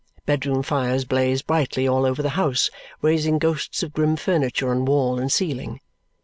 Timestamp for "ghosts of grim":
3.37-4.15